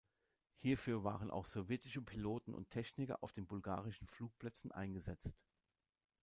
[0.55, 5.31] Hierfür waren auch sowjetische Piloten und Techniker auf den bulgarischen Flugplätzen eingesetzt.